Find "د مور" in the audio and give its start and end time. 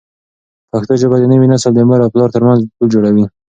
1.75-1.99